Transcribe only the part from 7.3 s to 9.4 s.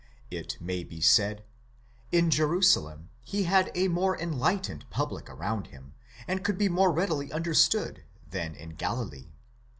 understood than in Galilee.